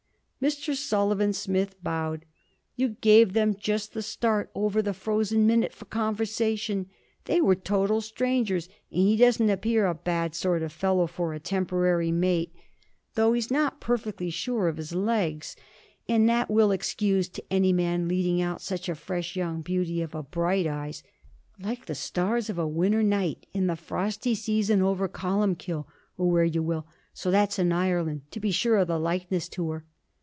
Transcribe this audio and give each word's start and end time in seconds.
Mr. 0.41 0.73
Sullivan 0.75 1.33
Smith 1.33 1.75
bowed. 1.83 2.25
'You 2.75 2.95
gave 3.01 3.33
them 3.33 3.55
just 3.59 3.93
the 3.93 4.01
start 4.01 4.49
over 4.55 4.81
the 4.81 4.91
frozen 4.91 5.45
minute 5.45 5.71
for 5.71 5.85
conversation; 5.85 6.89
they 7.25 7.39
were 7.39 7.53
total 7.53 8.01
strangers, 8.01 8.67
and 8.89 9.01
he 9.01 9.15
doesn't 9.17 9.51
appear 9.51 9.85
a 9.85 9.93
bad 9.93 10.33
sort 10.33 10.63
of 10.63 10.73
fellow 10.73 11.05
for 11.05 11.35
a 11.35 11.39
temporary 11.39 12.11
mate, 12.11 12.51
though 13.13 13.33
he's 13.33 13.51
not 13.51 13.79
perfectly 13.79 14.31
sure 14.31 14.67
of 14.67 14.77
his 14.77 14.95
legs. 14.95 15.55
And 16.09 16.27
that 16.29 16.49
we'll 16.49 16.71
excuse 16.71 17.29
to 17.29 17.43
any 17.53 17.71
man 17.71 18.07
leading 18.07 18.41
out 18.41 18.61
such 18.63 18.89
a 18.89 18.95
fresh 18.95 19.35
young 19.35 19.61
beauty 19.61 20.01
of 20.01 20.15
a 20.15 20.23
Bright 20.23 20.65
Eyes 20.65 21.03
like 21.59 21.85
the 21.85 21.93
stars 21.93 22.49
of 22.49 22.57
a 22.57 22.67
winter's 22.67 23.05
night 23.05 23.45
in 23.53 23.67
the 23.67 23.75
frosty 23.75 24.33
season 24.33 24.81
over 24.81 25.07
Columkill, 25.07 25.85
or 26.17 26.31
where 26.31 26.43
you 26.45 26.63
will, 26.63 26.87
so 27.13 27.29
that's 27.29 27.59
in 27.59 27.71
Ireland, 27.71 28.21
to 28.31 28.39
be 28.39 28.49
sure 28.49 28.77
of 28.77 28.87
the 28.87 28.97
likeness 28.97 29.47
to 29.49 29.69
her.' 29.69 29.85